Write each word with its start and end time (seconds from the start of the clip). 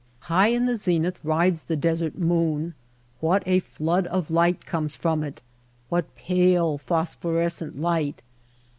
High 0.21 0.47
in 0.47 0.65
the 0.65 0.77
zenith 0.77 1.23
rides 1.23 1.65
the 1.65 1.75
desert 1.75 2.17
moon. 2.17 2.73
What 3.19 3.43
a 3.45 3.59
flood 3.59 4.07
of 4.07 4.31
light 4.31 4.65
comes 4.65 4.95
from 4.95 5.23
it! 5.23 5.43
What 5.89 6.15
pale, 6.15 6.79
phosphorescent 6.79 7.79
light 7.79 8.23